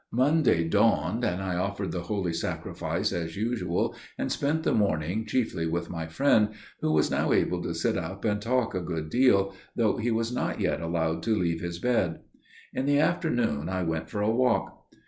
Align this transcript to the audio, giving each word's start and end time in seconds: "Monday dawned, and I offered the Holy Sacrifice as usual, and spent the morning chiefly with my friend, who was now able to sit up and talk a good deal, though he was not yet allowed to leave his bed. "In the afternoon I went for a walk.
"Monday 0.09 0.67
dawned, 0.67 1.23
and 1.23 1.43
I 1.43 1.57
offered 1.57 1.91
the 1.91 2.01
Holy 2.01 2.33
Sacrifice 2.33 3.13
as 3.13 3.37
usual, 3.37 3.95
and 4.17 4.31
spent 4.31 4.63
the 4.63 4.73
morning 4.73 5.27
chiefly 5.27 5.67
with 5.67 5.91
my 5.91 6.07
friend, 6.07 6.55
who 6.79 6.91
was 6.91 7.11
now 7.11 7.31
able 7.31 7.61
to 7.61 7.75
sit 7.75 7.95
up 7.97 8.25
and 8.25 8.41
talk 8.41 8.73
a 8.73 8.81
good 8.81 9.11
deal, 9.11 9.53
though 9.75 9.97
he 9.97 10.09
was 10.09 10.31
not 10.33 10.59
yet 10.59 10.81
allowed 10.81 11.21
to 11.21 11.35
leave 11.37 11.61
his 11.61 11.77
bed. 11.77 12.21
"In 12.73 12.87
the 12.87 12.97
afternoon 12.97 13.69
I 13.69 13.83
went 13.83 14.09
for 14.09 14.21
a 14.21 14.31
walk. 14.35 14.87